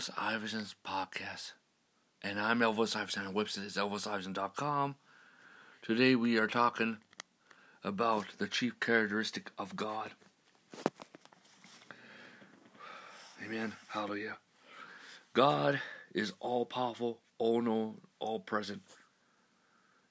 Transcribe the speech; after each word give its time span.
Elvis 0.00 0.10
Iverson's 0.16 0.74
podcast. 0.86 1.52
And 2.22 2.40
I'm 2.40 2.60
Elvis 2.60 2.96
Iverson. 2.96 3.26
Our 3.26 3.32
website 3.34 3.66
is 3.66 3.76
elvisiverson.com. 3.76 4.94
Today 5.82 6.14
we 6.14 6.38
are 6.38 6.46
talking 6.46 6.98
about 7.84 8.24
the 8.38 8.46
chief 8.48 8.80
characteristic 8.80 9.50
of 9.58 9.76
God. 9.76 10.12
Amen. 13.44 13.74
Hallelujah. 13.88 14.38
God 15.34 15.82
is 16.14 16.32
all 16.40 16.64
powerful, 16.64 17.20
all 17.36 17.60
known, 17.60 18.00
all 18.20 18.40
present. 18.40 18.80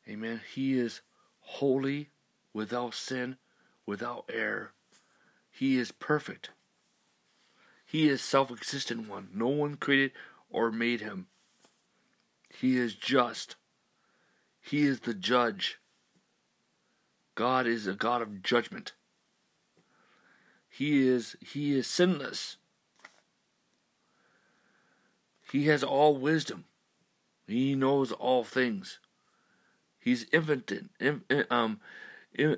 Amen. 0.08 0.42
He 0.54 0.78
is 0.78 1.02
holy, 1.40 2.10
without 2.54 2.94
sin, 2.94 3.38
without 3.88 4.30
error. 4.32 4.74
He 5.50 5.80
is 5.80 5.92
perfect. 5.92 6.52
He 7.90 8.08
is 8.08 8.22
self-existent 8.22 9.10
one. 9.10 9.30
No 9.34 9.48
one 9.48 9.76
created 9.76 10.12
or 10.52 10.72
made 10.72 11.02
him. 11.02 11.26
He 12.48 12.78
is 12.78 12.94
just. 12.94 13.56
He 14.62 14.84
is 14.84 15.00
the 15.00 15.16
judge. 15.16 15.80
God 17.34 17.66
is 17.66 17.88
a 17.88 17.96
God 17.96 18.22
of 18.22 18.44
judgment. 18.44 18.94
He 20.70 21.08
is 21.08 21.36
he 21.42 21.74
is 21.74 21.88
sinless. 21.88 22.58
He 25.52 25.66
has 25.66 25.84
all 25.84 26.16
wisdom. 26.16 26.66
He 27.48 27.74
knows 27.74 28.12
all 28.12 28.44
things. 28.44 29.00
He's 29.98 30.28
infinite, 30.32 30.90
um, 31.50 31.80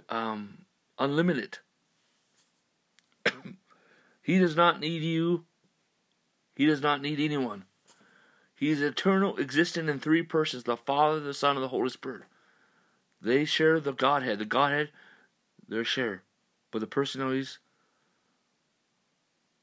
um, 0.09 0.65
unlimited. 0.99 1.59
He 4.21 4.37
does 4.37 4.55
not 4.55 4.79
need 4.79 5.01
you. 5.01 5.45
He 6.55 6.65
does 6.65 6.81
not 6.81 7.01
need 7.01 7.19
anyone. 7.19 7.65
He 8.55 8.69
is 8.69 8.81
eternal, 8.81 9.37
existent 9.37 9.89
in 9.89 9.99
three 9.99 10.21
persons 10.21 10.63
the 10.63 10.77
Father, 10.77 11.19
the 11.19 11.33
Son, 11.33 11.55
and 11.55 11.63
the 11.63 11.69
Holy 11.69 11.89
Spirit. 11.89 12.23
They 13.21 13.45
share 13.45 13.79
the 13.79 13.93
Godhead. 13.93 14.39
The 14.39 14.45
Godhead, 14.45 14.89
they 15.67 15.83
share. 15.83 16.23
But 16.69 16.79
the 16.79 16.87
personalities 16.87 17.57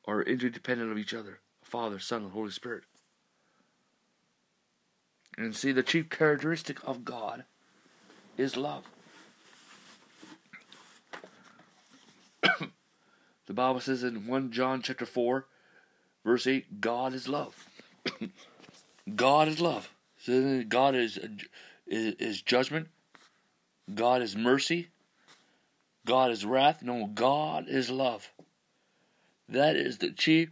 are 0.04 0.22
interdependent 0.22 0.90
of 0.90 0.98
each 0.98 1.14
other 1.14 1.40
Father, 1.62 1.98
Son, 1.98 2.22
and 2.22 2.32
Holy 2.32 2.50
Spirit. 2.50 2.84
And 5.36 5.54
see, 5.54 5.70
the 5.70 5.82
chief 5.82 6.08
characteristic 6.08 6.78
of 6.84 7.04
God 7.04 7.44
is 8.36 8.56
love. 8.56 8.84
The 13.48 13.54
Bible 13.54 13.80
says 13.80 14.04
in 14.04 14.26
1 14.26 14.52
John 14.52 14.82
chapter 14.82 15.06
4, 15.06 15.46
verse 16.22 16.46
8, 16.46 16.82
God 16.82 17.14
is 17.14 17.26
love. 17.28 17.66
God 19.16 19.48
is 19.48 19.58
love. 19.58 19.90
So 20.18 20.62
God 20.68 20.94
is, 20.94 21.18
is, 21.86 22.14
is 22.18 22.42
judgment. 22.42 22.88
God 23.94 24.20
is 24.20 24.36
mercy. 24.36 24.88
God 26.04 26.30
is 26.30 26.44
wrath. 26.44 26.82
No, 26.82 27.06
God 27.06 27.64
is 27.68 27.88
love. 27.88 28.32
That 29.48 29.76
is 29.76 29.96
the 29.96 30.10
chief 30.10 30.50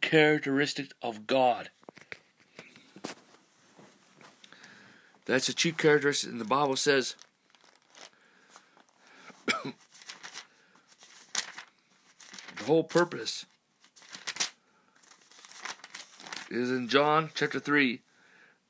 characteristic 0.00 0.92
of 1.02 1.26
God. 1.26 1.68
That's 5.26 5.50
a 5.50 5.54
chief 5.54 5.76
characteristic, 5.76 6.30
and 6.30 6.40
the 6.40 6.46
Bible 6.46 6.76
says 6.76 7.14
whole 12.62 12.84
purpose 12.84 13.46
is 16.50 16.70
in 16.70 16.88
John 16.88 17.30
chapter 17.34 17.58
3, 17.58 18.00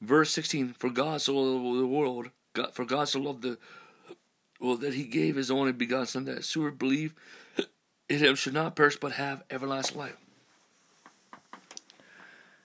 verse 0.00 0.30
16. 0.30 0.74
For 0.78 0.90
God 0.90 1.20
so 1.20 1.34
loved 1.34 1.80
the 1.80 1.86
world, 1.86 2.30
God, 2.52 2.74
for 2.74 2.84
God 2.84 3.08
so 3.08 3.20
loved 3.20 3.42
the 3.42 3.58
well 4.60 4.76
that 4.76 4.94
he 4.94 5.04
gave 5.04 5.36
his 5.36 5.50
only 5.50 5.72
begotten 5.72 6.06
Son, 6.06 6.24
that 6.26 6.46
whoever 6.46 6.70
believe 6.70 7.14
in 8.08 8.18
him 8.18 8.36
should 8.36 8.54
not 8.54 8.76
perish 8.76 8.96
but 8.96 9.12
have 9.12 9.42
everlasting 9.50 9.98
life. 9.98 10.16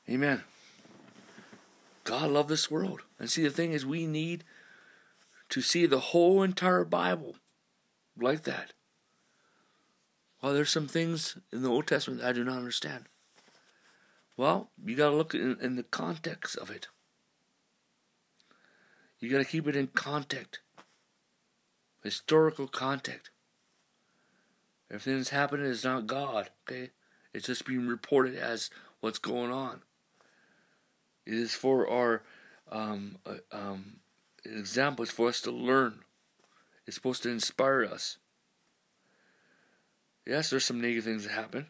Amen. 0.10 0.44
God 2.04 2.30
loved 2.30 2.50
this 2.50 2.72
world. 2.72 3.02
And 3.20 3.30
see, 3.30 3.44
the 3.44 3.50
thing 3.50 3.74
is, 3.74 3.86
we 3.86 4.08
need 4.08 4.44
to 5.50 5.62
see 5.62 5.86
the 5.86 6.00
whole 6.00 6.44
entire 6.44 6.86
Bible 6.86 7.36
like 8.18 8.44
that. 8.44 8.72
Well, 10.48 10.56
there's 10.56 10.70
some 10.70 10.88
things 10.88 11.38
in 11.52 11.62
the 11.62 11.70
Old 11.70 11.88
Testament 11.88 12.24
I 12.24 12.32
do 12.32 12.46
not 12.46 12.58
understand. 12.58 13.10
Well, 14.38 14.70
you 14.82 14.96
got 14.96 15.10
to 15.10 15.16
look 15.18 15.36
in, 15.36 15.58
in, 15.60 15.76
the 15.76 15.84
context 15.84 16.56
of 16.56 16.70
it. 16.70 16.88
You 19.20 19.30
got 19.30 19.40
to 19.40 19.44
keep 19.44 19.68
it 19.68 19.76
in 19.76 19.88
context, 19.88 20.62
historical 22.02 22.70
context. 22.70 23.30
Everything 24.90 25.18
that's 25.18 25.32
happening 25.32 25.66
is 25.66 25.84
not 25.84 26.08
God, 26.08 26.50
okay? 26.66 26.92
It's 27.34 27.48
just 27.48 27.66
being 27.66 27.86
reported 27.86 28.36
as 28.36 28.70
what's 29.02 29.20
going 29.20 29.52
on. 29.52 29.82
It 31.26 31.34
is 31.34 31.56
for 31.56 31.90
our 31.90 32.24
um, 32.72 33.18
uh, 33.26 33.40
um, 33.52 33.98
example. 34.46 35.04
It's 35.04 35.12
for 35.12 35.28
us 35.28 35.42
to 35.42 35.52
learn. 35.52 36.06
It's 36.86 36.96
supposed 36.96 37.24
to 37.24 37.30
inspire 37.30 37.84
us. 37.84 38.16
Yes, 40.28 40.50
there's 40.50 40.66
some 40.66 40.82
negative 40.82 41.06
things 41.06 41.24
that 41.24 41.32
happen. 41.32 41.68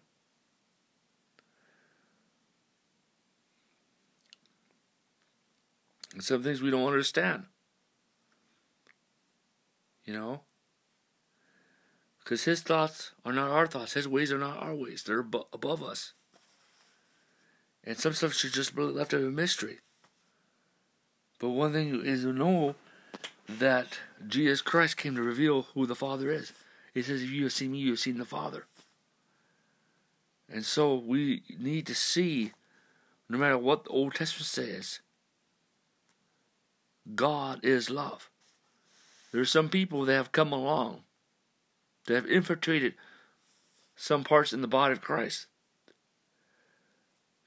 And 6.13 6.23
some 6.23 6.41
things 6.41 6.59
we 6.59 6.71
don't 6.71 6.87
understand. 6.87 7.43
You 10.05 10.13
know? 10.15 10.41
Because 12.23 12.45
his 12.45 12.61
thoughts 12.61 13.11
are 13.23 13.31
not 13.31 13.51
our 13.51 13.67
thoughts. 13.67 13.93
His 13.93 14.07
ways 14.07 14.31
are 14.31 14.39
not 14.39 14.57
our 14.57 14.73
ways. 14.73 15.03
They're 15.05 15.19
above 15.19 15.83
us. 15.83 16.13
And 17.83 17.95
some 17.95 18.13
stuff 18.13 18.33
should 18.33 18.53
just 18.53 18.75
be 18.75 18.81
left 18.81 19.13
as 19.13 19.23
a 19.23 19.29
mystery. 19.29 19.77
But 21.37 21.49
one 21.49 21.73
thing 21.73 22.03
is 22.03 22.23
to 22.23 22.33
know 22.33 22.73
that 23.47 23.99
Jesus 24.27 24.61
Christ 24.61 24.97
came 24.97 25.15
to 25.15 25.21
reveal 25.21 25.67
who 25.75 25.85
the 25.85 25.95
Father 25.95 26.31
is. 26.31 26.51
He 26.97 27.03
says, 27.03 27.21
If 27.21 27.29
you 27.29 27.43
have 27.43 27.53
seen 27.53 27.73
me, 27.73 27.77
you 27.77 27.91
have 27.91 27.99
seen 27.99 28.17
the 28.17 28.25
Father. 28.25 28.65
And 30.51 30.65
so 30.65 30.95
we 30.95 31.43
need 31.59 31.85
to 31.85 31.93
see, 31.93 32.53
no 33.29 33.37
matter 33.37 33.55
what 33.55 33.83
the 33.83 33.91
Old 33.91 34.15
Testament 34.15 34.47
says, 34.47 35.01
God 37.13 37.63
is 37.63 37.91
love. 37.91 38.31
There 39.31 39.39
are 39.39 39.45
some 39.45 39.69
people 39.69 40.05
that 40.05 40.15
have 40.15 40.31
come 40.31 40.51
along 40.51 41.03
that 42.07 42.15
have 42.15 42.25
infiltrated 42.25 42.95
some 43.95 44.23
parts 44.23 44.51
in 44.51 44.61
the 44.61 44.67
body 44.67 44.93
of 44.93 45.01
Christ 45.01 45.45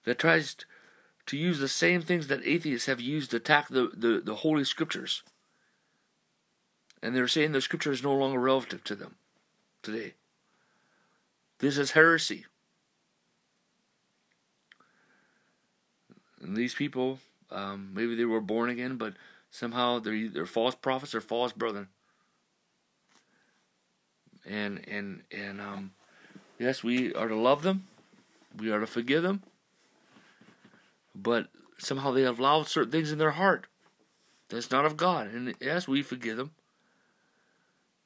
that 0.04 0.20
tries 0.20 0.54
to 1.26 1.36
use 1.36 1.58
the 1.58 1.66
same 1.66 2.02
things 2.02 2.28
that 2.28 2.46
atheists 2.46 2.86
have 2.86 3.00
used 3.00 3.32
to 3.32 3.38
attack 3.38 3.66
the, 3.68 3.90
the, 3.96 4.22
the 4.24 4.36
Holy 4.36 4.62
Scriptures. 4.62 5.24
And 7.02 7.16
they're 7.16 7.26
saying 7.26 7.50
the 7.50 7.60
Scripture 7.60 7.90
is 7.90 8.04
no 8.04 8.14
longer 8.14 8.38
relative 8.38 8.84
to 8.84 8.94
them 8.94 9.16
today. 9.82 10.14
This 11.58 11.78
is 11.78 11.92
heresy. 11.92 12.46
And 16.40 16.56
these 16.56 16.74
people, 16.74 17.18
um, 17.50 17.90
maybe 17.92 18.14
they 18.14 18.24
were 18.24 18.40
born 18.40 18.70
again, 18.70 18.96
but 18.96 19.14
somehow 19.50 19.98
they're 19.98 20.14
either 20.14 20.46
false 20.46 20.74
prophets 20.74 21.14
or 21.14 21.20
false 21.20 21.52
brethren. 21.52 21.88
And 24.48 24.88
and 24.88 25.22
and 25.30 25.60
um, 25.60 25.90
yes, 26.58 26.82
we 26.82 27.12
are 27.12 27.28
to 27.28 27.36
love 27.36 27.62
them. 27.62 27.86
We 28.56 28.70
are 28.70 28.80
to 28.80 28.86
forgive 28.86 29.22
them 29.22 29.42
but 31.14 31.48
somehow 31.78 32.12
they 32.12 32.22
have 32.22 32.38
allowed 32.38 32.68
certain 32.68 32.90
things 32.90 33.12
in 33.12 33.18
their 33.18 33.32
heart 33.32 33.66
that's 34.48 34.70
not 34.70 34.84
of 34.84 34.96
God. 34.96 35.28
And 35.28 35.54
yes, 35.60 35.86
we 35.86 36.02
forgive 36.02 36.36
them. 36.36 36.50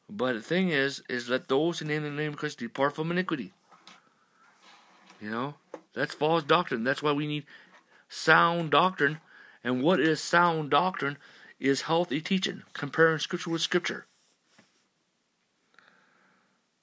But 0.09 0.35
the 0.35 0.43
thing 0.43 0.69
is, 0.69 1.03
is 1.09 1.29
let 1.29 1.49
those 1.49 1.79
who 1.79 1.87
name 1.87 2.03
the 2.03 2.11
name 2.11 2.33
of 2.33 2.37
Christ 2.37 2.59
depart 2.59 2.95
from 2.95 3.11
iniquity. 3.11 3.53
You 5.21 5.31
know, 5.31 5.55
that's 5.95 6.15
false 6.15 6.43
doctrine. 6.43 6.85
That's 6.85 7.03
why 7.03 7.13
we 7.13 7.27
need 7.27 7.47
sound 8.09 8.71
doctrine. 8.71 9.19
And 9.63 9.83
what 9.83 10.01
is 10.01 10.21
sound 10.21 10.71
doctrine? 10.71 11.17
Is 11.61 11.83
healthy 11.83 12.21
teaching, 12.21 12.65
comparing 12.75 13.19
scripture 13.21 13.49
with 13.49 13.63
scripture. 13.63 14.07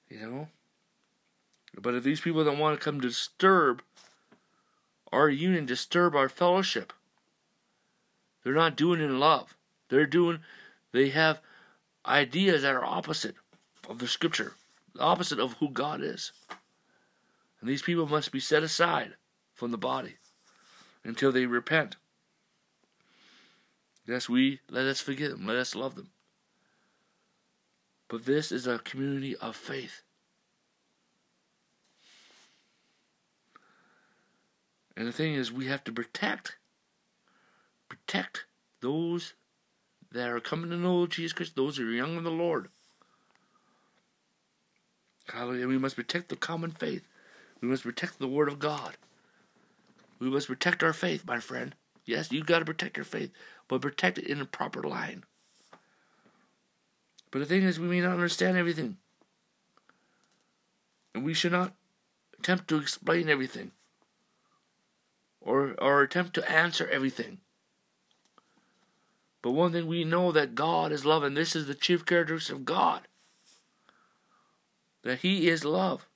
You 0.08 0.26
know? 0.26 0.48
But 1.80 1.94
if 1.94 2.02
these 2.02 2.20
people 2.20 2.44
don't 2.44 2.58
want 2.58 2.78
to 2.78 2.84
come 2.84 3.00
disturb 3.00 3.82
our 5.12 5.28
union, 5.28 5.66
disturb 5.66 6.16
our 6.16 6.28
fellowship. 6.28 6.92
They're 8.42 8.54
not 8.54 8.76
doing 8.76 9.00
it 9.00 9.04
in 9.04 9.20
love. 9.20 9.56
They're 9.88 10.06
doing, 10.06 10.40
they 10.92 11.10
have 11.10 11.40
ideas 12.06 12.62
that 12.62 12.74
are 12.74 12.84
opposite 12.84 13.36
of 13.88 13.98
the 13.98 14.08
scripture, 14.08 14.54
the 14.94 15.00
opposite 15.00 15.38
of 15.38 15.54
who 15.54 15.68
God 15.70 16.02
is. 16.02 16.32
And 17.60 17.68
these 17.68 17.82
people 17.82 18.06
must 18.06 18.32
be 18.32 18.40
set 18.40 18.62
aside 18.62 19.14
from 19.54 19.70
the 19.70 19.78
body. 19.78 20.16
until 21.04 21.32
they 21.32 21.46
repent. 21.46 21.96
Yes, 24.06 24.28
we 24.28 24.60
let 24.68 24.86
us 24.86 25.00
forgive 25.00 25.30
them, 25.30 25.46
let 25.46 25.56
us 25.56 25.74
love 25.74 25.94
them. 25.94 26.10
But 28.08 28.24
this 28.24 28.52
is 28.52 28.66
a 28.66 28.78
community 28.78 29.36
of 29.36 29.56
faith. 29.56 30.02
And 34.96 35.06
the 35.06 35.12
thing 35.12 35.34
is, 35.34 35.50
we 35.50 35.66
have 35.66 35.82
to 35.84 35.92
protect, 35.92 36.56
protect 37.88 38.44
those 38.80 39.34
that 40.12 40.28
are 40.28 40.40
coming 40.40 40.70
to 40.70 40.76
know 40.76 41.06
Jesus 41.06 41.32
Christ, 41.32 41.56
those 41.56 41.76
who 41.76 41.88
are 41.88 41.92
young 41.92 42.16
in 42.16 42.24
the 42.24 42.30
Lord. 42.30 42.68
Hallelujah. 45.28 45.68
We 45.68 45.78
must 45.78 45.96
protect 45.96 46.28
the 46.28 46.36
common 46.36 46.70
faith. 46.70 47.06
We 47.60 47.68
must 47.68 47.84
protect 47.84 48.18
the 48.18 48.28
Word 48.28 48.48
of 48.48 48.58
God. 48.58 48.96
We 50.18 50.28
must 50.28 50.48
protect 50.48 50.82
our 50.82 50.92
faith, 50.92 51.26
my 51.26 51.40
friend. 51.40 51.74
Yes, 52.04 52.30
you've 52.32 52.46
got 52.46 52.58
to 52.58 52.64
protect 52.64 52.96
your 52.96 53.04
faith, 53.04 53.30
but 53.68 53.80
protect 53.80 54.18
it 54.18 54.26
in 54.26 54.40
a 54.40 54.44
proper 54.44 54.82
line. 54.82 55.24
But 57.30 57.38
the 57.38 57.46
thing 57.46 57.62
is, 57.62 57.80
we 57.80 57.88
may 57.88 58.00
not 58.00 58.12
understand 58.12 58.56
everything. 58.56 58.98
And 61.14 61.24
we 61.24 61.34
should 61.34 61.52
not 61.52 61.74
attempt 62.38 62.68
to 62.68 62.78
explain 62.78 63.28
everything 63.28 63.70
or, 65.40 65.74
or 65.80 66.02
attempt 66.02 66.34
to 66.34 66.50
answer 66.50 66.88
everything. 66.88 67.38
But 69.42 69.52
one 69.52 69.72
thing 69.72 69.86
we 69.86 70.04
know 70.04 70.30
that 70.32 70.54
God 70.54 70.92
is 70.92 71.04
love, 71.04 71.24
and 71.24 71.36
this 71.36 71.56
is 71.56 71.66
the 71.66 71.74
chief 71.74 72.06
characteristic 72.06 72.56
of 72.56 72.64
God 72.64 73.02
that 75.02 75.20
He 75.20 75.48
is 75.48 75.64
love. 75.64 76.06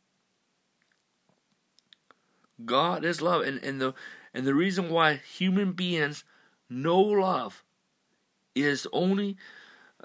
God 2.64 3.04
is 3.04 3.20
love, 3.20 3.42
and, 3.42 3.62
and 3.62 3.80
the 3.80 3.94
and 4.32 4.46
the 4.46 4.54
reason 4.54 4.90
why 4.90 5.14
human 5.14 5.72
beings 5.72 6.24
know 6.70 7.00
love 7.00 7.62
is 8.54 8.86
only 8.92 9.36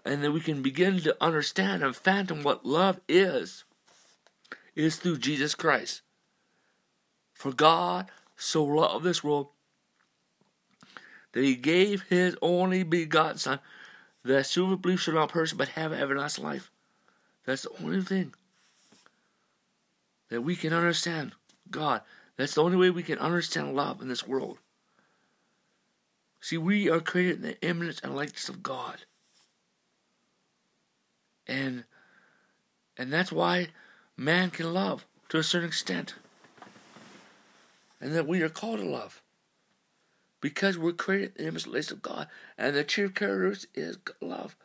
and 0.06 0.24
that 0.24 0.32
we 0.32 0.40
can 0.40 0.62
begin 0.62 1.00
to 1.02 1.16
understand 1.22 1.84
and 1.84 1.96
fathom 1.96 2.44
what 2.44 2.66
love 2.66 3.00
is 3.08 3.64
is 4.76 4.96
through 4.98 5.18
Jesus 5.18 5.54
Christ. 5.54 6.02
For 7.34 7.52
God 7.52 8.10
so 8.36 8.64
loved 8.64 9.04
this 9.04 9.24
world 9.24 9.50
that 11.34 11.44
he 11.44 11.56
gave 11.56 12.04
his 12.04 12.36
only 12.42 12.84
begotten 12.84 13.38
Son, 13.38 13.60
that 14.24 14.48
whoever 14.52 14.76
believes 14.76 15.02
shall 15.02 15.14
not 15.14 15.32
perish 15.32 15.54
but 15.54 15.70
have 15.70 15.94
everlasting 15.94 16.44
life. 16.44 16.70
That's 17.46 17.64
the 17.64 17.84
only 17.84 18.02
thing 18.02 18.34
that 20.30 20.42
we 20.42 20.56
can 20.56 20.74
understand 20.74 21.34
God. 21.70 22.02
That's 22.38 22.56
the 22.56 22.64
only 22.64 22.78
way 22.78 22.90
we 22.90 23.04
can 23.04 23.20
understand 23.20 23.76
love 23.76 24.02
in 24.02 24.08
this 24.08 24.28
world. 24.28 24.58
See, 26.40 26.58
we 26.58 26.90
are 26.90 27.00
created 27.00 27.38
in 27.38 27.42
the 27.44 27.62
image 27.62 28.00
and 28.04 28.16
likeness 28.16 28.50
of 28.50 28.64
God. 28.64 29.06
And 31.48 31.84
and 32.98 33.12
that's 33.12 33.32
why 33.32 33.68
man 34.18 34.50
can 34.50 34.74
love 34.74 35.06
to 35.30 35.38
a 35.38 35.44
certain 35.44 35.70
extent. 35.70 36.16
And 38.00 38.14
that 38.16 38.28
we 38.28 38.42
are 38.42 38.50
called 38.50 38.80
to 38.80 38.86
love. 38.86 39.22
Because 40.42 40.78
we're 40.78 40.92
created 40.92 41.34
in 41.38 41.44
the 41.44 41.48
image 41.50 41.64
and 41.66 41.74
likeness 41.74 41.92
of 41.92 42.02
God. 42.02 42.28
And 42.58 42.76
the 42.76 42.84
chief 42.84 43.14
character 43.14 43.68
is 43.74 43.98
love. 44.20 44.56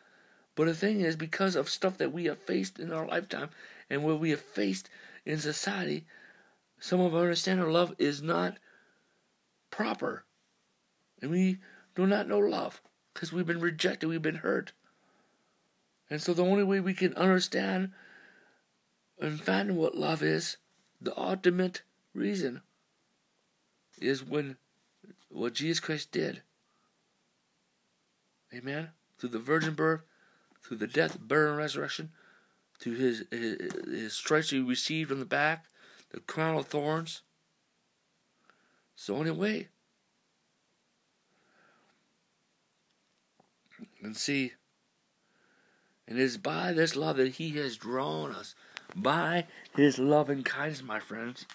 But 0.55 0.67
the 0.67 0.75
thing 0.75 1.03
is, 1.03 1.17
because 1.17 1.55
of 1.55 1.69
stuff 1.69 1.99
that 1.99 2.13
we 2.13 2.25
have 2.25 2.39
faced 2.39 2.79
in 2.79 2.93
our 2.93 3.07
lifetime 3.07 3.51
and 3.91 4.03
what 4.03 4.19
we 4.19 4.31
have 4.31 4.41
faced 4.41 4.89
in 5.27 5.39
society, 5.39 6.07
some 6.81 7.01
of 7.01 7.15
our 7.15 7.23
understanding 7.23 7.67
of 7.67 7.73
love 7.73 7.95
is 7.99 8.23
not 8.23 8.57
proper. 9.71 10.25
And 11.21 11.31
we 11.31 11.59
do 11.95 12.07
not 12.07 12.29
know 12.29 12.39
love 12.39 12.81
because 13.13 13.33
we've 13.33 13.47
been 13.47 13.61
rejected, 13.61 14.09
we've 14.09 14.23
been 14.23 14.37
hurt. 14.37 14.73
And 16.09 16.23
so 16.23 16.33
the 16.33 16.45
only 16.45 16.65
way 16.65 16.81
we 16.81 16.95
can 16.95 17.15
understand 17.15 17.93
and 19.21 19.41
find 19.41 19.77
what 19.77 19.97
love 19.97 20.23
is, 20.23 20.57
the 21.01 21.19
ultimate 21.19 21.83
reason, 22.15 22.63
is 24.01 24.25
when 24.25 24.57
what 25.29 25.55
Jesus 25.55 25.81
Christ 25.81 26.13
did. 26.13 26.43
Amen. 28.55 28.91
Through 29.19 29.31
the 29.31 29.39
virgin 29.39 29.75
birth, 29.75 30.03
through 30.63 30.79
the 30.79 30.87
death, 30.87 31.19
burial, 31.21 31.51
and 31.51 31.59
resurrection, 31.59 32.11
through 32.81 32.97
his, 32.97 33.25
his, 33.31 33.73
his 33.85 34.13
stripes 34.15 34.51
he 34.51 34.61
received 34.61 35.11
on 35.11 35.19
the 35.19 35.25
back, 35.25 35.67
the 36.11 36.21
crown 36.21 36.57
of 36.57 36.67
thorns. 36.67 37.23
It's 38.95 39.07
the 39.07 39.15
only 39.15 39.31
way. 39.31 39.69
And 44.03 44.17
see, 44.17 44.53
and 46.09 46.19
it 46.19 46.23
is 46.23 46.39
by 46.39 46.73
this 46.73 46.95
love 46.95 47.17
that 47.17 47.35
He 47.35 47.51
has 47.57 47.77
drawn 47.77 48.33
us. 48.33 48.55
By 48.95 49.47
His 49.75 49.99
love 49.99 50.31
and 50.31 50.45
kindness, 50.45 50.83
my 50.83 51.01
friends. 51.01 51.47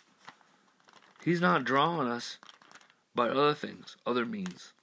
He's 1.24 1.42
not 1.42 1.63
drawing 1.63 2.07
us 2.07 2.38
by 3.13 3.30
other 3.30 3.54
things, 3.54 3.98
other 4.06 4.25
means. 4.25 4.74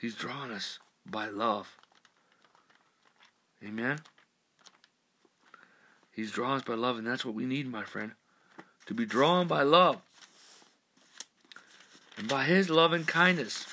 He's 0.00 0.14
drawn 0.14 0.50
us 0.50 0.78
by 1.04 1.28
love. 1.28 1.76
Amen? 3.62 4.00
He's 6.10 6.30
drawn 6.30 6.56
us 6.56 6.62
by 6.62 6.74
love, 6.74 6.98
and 6.98 7.06
that's 7.06 7.24
what 7.24 7.34
we 7.34 7.44
need, 7.44 7.70
my 7.70 7.84
friend. 7.84 8.12
To 8.86 8.94
be 8.94 9.04
drawn 9.04 9.46
by 9.46 9.62
love. 9.62 9.98
And 12.16 12.28
by 12.28 12.44
His 12.44 12.70
love 12.70 12.92
and 12.92 13.06
kindness. 13.06 13.66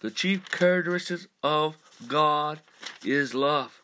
The 0.00 0.10
chief 0.10 0.50
characteristics 0.50 1.26
of 1.42 1.76
God 2.06 2.60
is 3.04 3.34
love. 3.34 3.77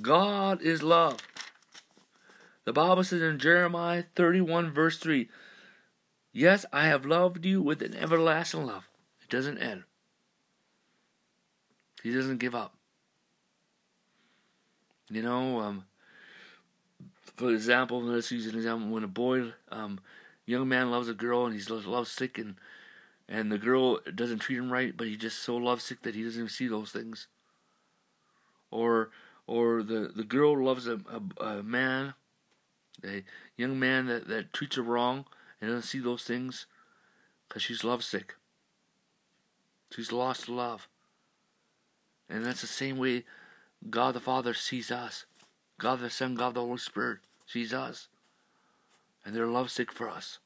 God 0.00 0.60
is 0.62 0.82
love. 0.82 1.18
The 2.64 2.72
Bible 2.72 3.04
says 3.04 3.22
in 3.22 3.38
Jeremiah 3.38 4.04
31, 4.14 4.72
verse 4.72 4.98
3 4.98 5.28
Yes, 6.32 6.66
I 6.72 6.86
have 6.86 7.06
loved 7.06 7.44
you 7.44 7.62
with 7.62 7.82
an 7.82 7.94
everlasting 7.94 8.66
love. 8.66 8.88
It 9.22 9.28
doesn't 9.30 9.58
end, 9.58 9.84
He 12.02 12.12
doesn't 12.12 12.38
give 12.38 12.54
up. 12.54 12.74
You 15.10 15.22
know, 15.22 15.60
um, 15.60 15.84
for 17.36 17.50
example, 17.50 18.02
let's 18.02 18.32
use 18.32 18.46
an 18.46 18.56
example 18.56 18.88
when 18.88 19.04
a 19.04 19.08
boy, 19.08 19.52
um, 19.70 20.00
young 20.46 20.68
man 20.68 20.90
loves 20.90 21.08
a 21.08 21.14
girl 21.14 21.44
and 21.44 21.54
he's 21.54 21.70
lovesick 21.70 22.38
and 22.38 22.56
and 23.26 23.50
the 23.50 23.58
girl 23.58 24.00
doesn't 24.14 24.40
treat 24.40 24.58
him 24.58 24.70
right, 24.70 24.94
but 24.94 25.06
he 25.06 25.16
just 25.16 25.38
so 25.38 25.56
lovesick 25.56 26.02
that 26.02 26.14
he 26.14 26.22
doesn't 26.22 26.40
even 26.40 26.50
see 26.50 26.68
those 26.68 26.92
things. 26.92 27.26
Or 28.70 29.10
or 29.46 29.82
the, 29.82 30.10
the 30.14 30.24
girl 30.24 30.62
loves 30.62 30.86
a, 30.86 31.00
a, 31.38 31.44
a 31.44 31.62
man, 31.62 32.14
a 33.04 33.22
young 33.56 33.78
man 33.78 34.06
that, 34.06 34.28
that 34.28 34.52
treats 34.52 34.76
her 34.76 34.82
wrong 34.82 35.26
and 35.60 35.70
doesn't 35.70 35.82
see 35.82 35.98
those 35.98 36.24
things 36.24 36.66
because 37.48 37.62
she's 37.62 37.84
lovesick. 37.84 38.34
She's 39.90 40.12
lost 40.12 40.48
love. 40.48 40.88
And 42.28 42.44
that's 42.44 42.62
the 42.62 42.66
same 42.66 42.98
way 42.98 43.24
God 43.90 44.14
the 44.14 44.20
Father 44.20 44.54
sees 44.54 44.90
us. 44.90 45.26
God 45.78 46.00
the 46.00 46.10
Son, 46.10 46.34
God 46.34 46.54
the 46.54 46.60
Holy 46.60 46.78
Spirit 46.78 47.20
sees 47.46 47.72
us. 47.72 48.08
And 49.24 49.34
they're 49.34 49.46
lovesick 49.46 49.92
for 49.92 50.08
us. 50.08 50.38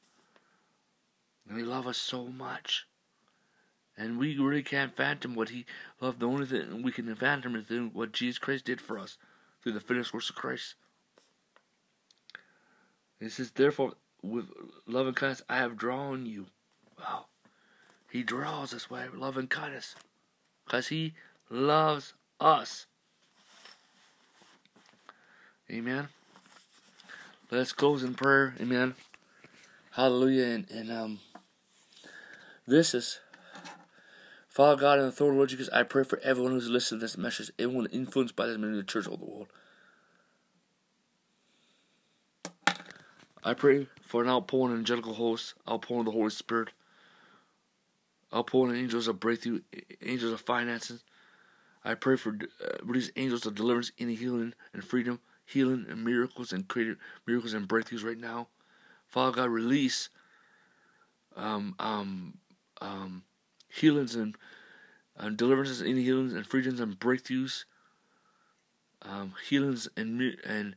And 1.47 1.57
they 1.57 1.63
love 1.63 1.87
us 1.87 1.97
so 1.97 2.25
much. 2.25 2.85
And 3.99 4.17
we 4.17 4.37
really 4.37 4.63
can't 4.63 4.95
fathom 4.95 5.35
what 5.35 5.49
he 5.49 5.65
loved. 5.99 6.21
The 6.21 6.25
only 6.25 6.45
thing 6.45 6.81
we 6.81 6.93
can 6.93 7.13
fathom 7.15 7.57
is 7.57 7.69
what 7.91 8.13
Jesus 8.13 8.39
Christ 8.39 8.63
did 8.63 8.79
for 8.79 8.97
us 8.97 9.17
through 9.61 9.73
the 9.73 9.81
finished 9.81 10.13
works 10.13 10.29
of 10.29 10.37
Christ. 10.37 10.75
It 13.19 13.33
says, 13.33 13.51
therefore, 13.51 13.95
with 14.23 14.45
love 14.87 15.07
and 15.07 15.15
kindness, 15.17 15.41
I 15.49 15.57
have 15.57 15.77
drawn 15.77 16.25
you. 16.25 16.45
Wow. 16.97 17.25
He 18.09 18.23
draws 18.23 18.73
us 18.73 18.87
by 18.87 19.07
love 19.13 19.35
and 19.35 19.49
kindness. 19.49 19.95
Because 20.65 20.87
he 20.87 21.13
loves 21.49 22.13
us. 22.39 22.85
Amen. 25.69 26.07
Let's 27.51 27.73
close 27.73 28.01
in 28.01 28.13
prayer. 28.13 28.55
Amen. 28.61 28.95
Hallelujah. 29.91 30.45
And, 30.45 30.71
and 30.71 30.89
um, 30.89 31.19
this 32.65 32.93
is 32.93 33.19
Father 34.59 34.81
God 34.81 34.99
and 34.99 35.07
the 35.07 35.11
throne 35.13 35.29
of 35.29 35.35
Lord 35.37 35.47
Jesus. 35.47 35.69
I 35.71 35.83
pray 35.83 36.03
for 36.03 36.19
everyone 36.19 36.51
who's 36.51 36.67
listening 36.67 36.99
to 36.99 37.05
this 37.05 37.17
message, 37.17 37.49
everyone 37.57 37.85
influenced 37.93 38.35
by 38.35 38.45
this 38.45 38.57
in 38.57 38.75
the 38.75 38.83
church 38.83 39.07
all 39.07 39.15
the 39.15 39.23
world. 39.23 39.47
I 43.41 43.53
pray 43.53 43.87
for 44.01 44.21
an 44.21 44.27
outpouring 44.27 44.73
of 44.73 44.79
angelical 44.79 45.13
hosts, 45.13 45.53
outpouring 45.65 46.01
of 46.01 46.05
the 46.07 46.11
Holy 46.11 46.29
Spirit, 46.29 46.71
outpouring 48.35 48.71
of 48.71 48.77
angels 48.81 49.07
of 49.07 49.21
breakthrough, 49.21 49.61
angels 50.01 50.33
of 50.33 50.41
finances. 50.41 51.05
I 51.85 51.93
pray 51.93 52.17
for 52.17 52.37
uh, 52.61 52.79
these 52.91 53.13
angels 53.15 53.45
of 53.45 53.55
deliverance, 53.55 53.93
any 53.97 54.15
healing 54.15 54.53
and 54.73 54.83
freedom, 54.83 55.21
healing 55.45 55.85
and 55.87 56.03
miracles 56.03 56.51
and 56.51 56.67
creative 56.67 56.97
miracles 57.25 57.53
and 57.53 57.65
breakthroughs 57.65 58.03
right 58.03 58.19
now. 58.19 58.49
Father 59.07 59.37
God, 59.37 59.51
release 59.51 60.09
um, 61.37 61.75
um, 61.79 62.39
um, 62.81 63.23
healings 63.69 64.15
and 64.15 64.35
uh, 65.17 65.29
deliverances, 65.29 65.81
any 65.81 66.03
healings 66.03 66.33
and 66.33 66.45
freedoms 66.45 66.79
and 66.79 66.99
breakthroughs, 66.99 67.65
um, 69.01 69.33
healings 69.47 69.87
and 69.95 70.37
and 70.45 70.75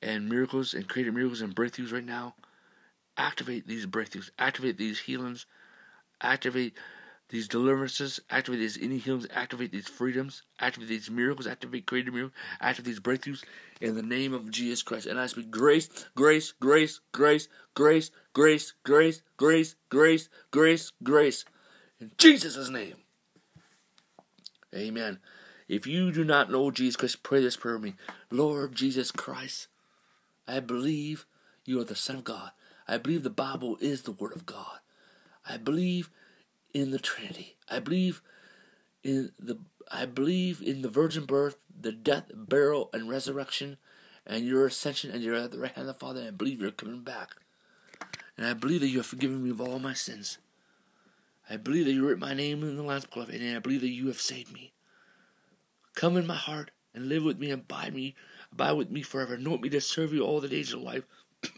and 0.00 0.28
miracles 0.28 0.74
and 0.74 0.88
creative 0.88 1.14
miracles 1.14 1.40
and 1.40 1.54
breakthroughs 1.54 1.92
right 1.92 2.04
now. 2.04 2.34
Activate 3.16 3.66
these 3.66 3.86
breakthroughs. 3.86 4.30
Activate 4.38 4.78
these 4.78 5.00
healings. 5.00 5.46
Activate 6.20 6.74
these 7.32 7.48
deliverances, 7.48 8.20
activate 8.28 8.60
these 8.60 8.78
any 8.80 8.98
healings, 8.98 9.26
activate 9.32 9.72
these 9.72 9.88
freedoms, 9.88 10.42
activate 10.60 10.90
these 10.90 11.10
miracles, 11.10 11.46
activate 11.46 11.86
creative 11.86 12.12
miracles, 12.12 12.36
activate 12.60 12.86
these 12.86 13.00
breakthroughs 13.00 13.42
in 13.80 13.96
the 13.96 14.02
name 14.02 14.34
of 14.34 14.50
Jesus 14.50 14.82
Christ. 14.82 15.06
And 15.06 15.18
I 15.18 15.26
speak 15.26 15.50
grace, 15.50 15.88
grace, 16.14 16.52
grace, 16.60 17.00
grace, 17.12 17.48
grace, 17.74 18.10
grace, 18.34 18.74
grace, 18.84 19.22
grace, 19.38 19.74
grace, 19.88 20.28
grace, 20.50 20.92
grace. 21.02 21.44
In 22.02 22.10
Jesus' 22.18 22.68
name. 22.68 22.96
Amen. 24.74 25.20
If 25.68 25.86
you 25.86 26.10
do 26.10 26.24
not 26.24 26.50
know 26.50 26.72
Jesus 26.72 26.96
Christ, 26.96 27.22
pray 27.22 27.40
this 27.40 27.56
prayer 27.56 27.76
with 27.76 27.84
me. 27.84 27.94
Lord 28.28 28.74
Jesus 28.74 29.12
Christ, 29.12 29.68
I 30.48 30.58
believe 30.58 31.26
you 31.64 31.80
are 31.80 31.84
the 31.84 31.94
Son 31.94 32.16
of 32.16 32.24
God. 32.24 32.50
I 32.88 32.98
believe 32.98 33.22
the 33.22 33.30
Bible 33.30 33.78
is 33.80 34.02
the 34.02 34.10
Word 34.10 34.34
of 34.34 34.46
God. 34.46 34.80
I 35.48 35.58
believe 35.58 36.10
in 36.74 36.90
the 36.90 36.98
Trinity. 36.98 37.54
I 37.70 37.78
believe 37.78 38.20
in 39.04 39.30
the 39.38 39.58
I 39.88 40.04
believe 40.04 40.60
in 40.60 40.82
the 40.82 40.88
virgin 40.88 41.24
birth, 41.24 41.56
the 41.80 41.92
death, 41.92 42.32
burial, 42.34 42.90
and 42.92 43.08
resurrection, 43.08 43.76
and 44.26 44.44
your 44.44 44.66
ascension, 44.66 45.12
and 45.12 45.22
you're 45.22 45.36
at 45.36 45.52
the 45.52 45.60
right 45.60 45.70
hand 45.70 45.88
of 45.88 45.94
the 45.94 46.04
Father. 46.04 46.18
And 46.18 46.28
I 46.30 46.32
believe 46.32 46.60
you're 46.60 46.72
coming 46.72 47.02
back. 47.02 47.36
And 48.36 48.44
I 48.44 48.54
believe 48.54 48.80
that 48.80 48.88
you 48.88 48.96
have 48.98 49.06
forgiven 49.06 49.44
me 49.44 49.50
of 49.50 49.60
all 49.60 49.78
my 49.78 49.94
sins. 49.94 50.38
I 51.52 51.58
believe 51.58 51.84
that 51.84 51.92
you 51.92 52.08
wrote 52.08 52.18
my 52.18 52.32
name 52.32 52.62
in 52.62 52.78
the 52.78 52.82
Lamb's 52.82 53.04
Book 53.04 53.28
and 53.30 53.54
I 53.54 53.58
believe 53.58 53.82
that 53.82 53.90
you 53.90 54.06
have 54.06 54.18
saved 54.18 54.50
me. 54.54 54.72
Come 55.94 56.16
in 56.16 56.26
my 56.26 56.34
heart 56.34 56.70
and 56.94 57.10
live 57.10 57.24
with 57.24 57.38
me 57.38 57.50
and 57.50 57.60
abide 57.60 57.94
me, 57.94 58.14
abide 58.50 58.72
with 58.72 58.90
me 58.90 59.02
forever. 59.02 59.34
Anoint 59.34 59.60
me 59.60 59.68
to 59.68 59.80
serve 59.82 60.14
you 60.14 60.22
all 60.22 60.40
the 60.40 60.48
days 60.48 60.72
of 60.72 60.80
life. 60.80 61.04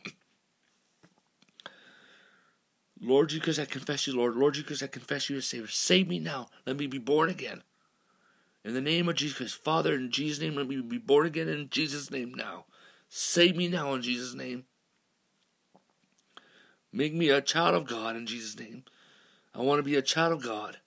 Lord 3.01 3.29
Jesus, 3.29 3.57
I 3.57 3.67
confess 3.67 4.09
you, 4.09 4.17
Lord. 4.17 4.35
Lord 4.35 4.55
Jesus, 4.55 4.83
I 4.83 4.89
confess 4.89 5.31
you 5.31 5.37
as 5.37 5.47
Savior. 5.47 5.69
Save 5.69 6.09
me 6.09 6.19
now. 6.19 6.49
Let 6.67 6.77
me 6.77 6.89
be 6.89 6.99
born 6.99 7.31
again. 7.31 7.63
In 8.65 8.75
the 8.75 8.81
name 8.81 9.09
of 9.09 9.15
Jesus, 9.15 9.53
Father, 9.53 9.95
in 9.95 10.11
Jesus' 10.11 10.41
name, 10.41 10.57
let 10.57 10.67
me 10.67 10.81
be 10.81 10.99
born 10.99 11.25
again 11.25 11.49
in 11.49 11.71
Jesus' 11.71 12.11
name 12.11 12.35
now. 12.35 12.65
Save 13.09 13.55
me 13.55 13.69
now 13.69 13.95
in 13.95 14.03
Jesus' 14.03 14.35
name. 14.35 14.65
Make 16.93 17.15
me 17.15 17.29
a 17.29 17.41
child 17.41 17.77
of 17.77 17.87
God 17.87 18.17
in 18.17 18.27
Jesus' 18.27 18.59
name. 18.59 18.83
I 19.55 19.63
want 19.63 19.79
to 19.79 19.83
be 19.83 19.97
a 19.97 20.03
child 20.03 20.33
of 20.33 20.43
God, 20.43 20.79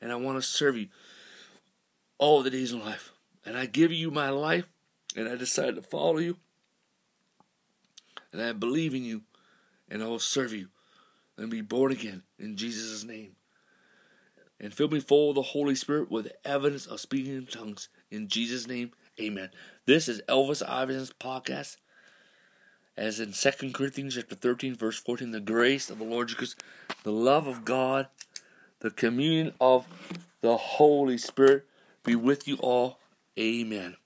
and 0.00 0.10
I 0.10 0.16
want 0.16 0.38
to 0.38 0.42
serve 0.42 0.76
you 0.76 0.88
all 2.18 2.42
the 2.42 2.50
days 2.50 2.72
of 2.72 2.80
life. 2.84 3.12
And 3.44 3.56
I 3.56 3.66
give 3.66 3.92
you 3.92 4.10
my 4.10 4.30
life, 4.30 4.64
and 5.14 5.28
I 5.28 5.36
decide 5.36 5.74
to 5.74 5.82
follow 5.82 6.18
you, 6.18 6.38
and 8.32 8.40
I 8.40 8.52
believe 8.52 8.94
in 8.94 9.04
you, 9.04 9.22
and 9.88 10.02
I 10.02 10.06
will 10.06 10.18
serve 10.18 10.52
you 10.52 10.68
and 11.36 11.50
be 11.50 11.60
born 11.60 11.92
again 11.92 12.22
in 12.38 12.56
Jesus' 12.56 13.04
name. 13.04 13.36
And 14.58 14.72
fill 14.72 14.88
me 14.88 15.00
full 15.00 15.30
of 15.30 15.34
the 15.34 15.42
Holy 15.42 15.74
Spirit 15.74 16.10
with 16.10 16.32
evidence 16.44 16.86
of 16.86 17.00
speaking 17.00 17.34
in 17.34 17.46
tongues. 17.46 17.88
In 18.10 18.28
Jesus' 18.28 18.66
name, 18.66 18.92
amen. 19.20 19.50
This 19.84 20.08
is 20.08 20.22
Elvis 20.28 20.66
Iverson's 20.66 21.12
podcast. 21.12 21.76
As 22.96 23.18
in 23.18 23.32
2 23.32 23.72
Corinthians 23.72 24.14
chapter 24.14 24.36
13, 24.36 24.76
verse 24.76 24.98
14, 24.98 25.32
the 25.32 25.40
grace 25.40 25.90
of 25.90 25.98
the 25.98 26.04
Lord 26.04 26.28
Jesus, 26.28 26.54
the 27.02 27.12
love 27.12 27.46
of 27.46 27.64
God, 27.64 28.06
the 28.80 28.90
communion 28.90 29.52
of 29.60 29.86
the 30.42 30.56
Holy 30.56 31.18
Spirit 31.18 31.66
be 32.04 32.14
with 32.14 32.46
you 32.46 32.56
all. 32.56 33.00
Amen. 33.38 33.96